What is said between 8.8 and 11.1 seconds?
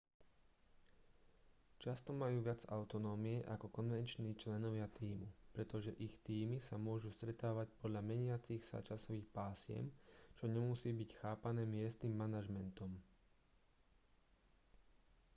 časových pásiem čo nemusí byť